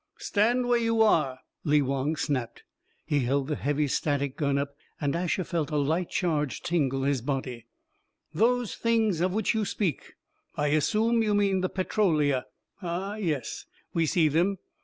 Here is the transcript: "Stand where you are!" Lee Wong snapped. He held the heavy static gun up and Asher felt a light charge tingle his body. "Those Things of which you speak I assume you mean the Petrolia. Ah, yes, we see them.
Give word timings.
"Stand 0.17 0.67
where 0.67 0.79
you 0.79 1.03
are!" 1.03 1.41
Lee 1.63 1.83
Wong 1.83 2.15
snapped. 2.15 2.63
He 3.05 3.19
held 3.19 3.47
the 3.47 3.55
heavy 3.55 3.87
static 3.87 4.35
gun 4.35 4.57
up 4.57 4.75
and 4.99 5.15
Asher 5.15 5.43
felt 5.43 5.69
a 5.69 5.75
light 5.77 6.09
charge 6.09 6.63
tingle 6.63 7.03
his 7.03 7.21
body. 7.21 7.67
"Those 8.33 8.73
Things 8.75 9.21
of 9.21 9.31
which 9.31 9.53
you 9.53 9.63
speak 9.63 10.15
I 10.57 10.69
assume 10.69 11.21
you 11.21 11.35
mean 11.35 11.61
the 11.61 11.69
Petrolia. 11.69 12.47
Ah, 12.81 13.13
yes, 13.17 13.65
we 13.93 14.07
see 14.07 14.27
them. 14.27 14.57